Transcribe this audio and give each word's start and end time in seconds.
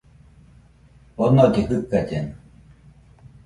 Onollɨ 1.23 1.59
jɨkallena 1.71 2.33